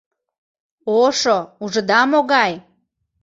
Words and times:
Ошо, 1.03 1.37
ужыда, 1.63 1.99
могай!» 2.11 2.53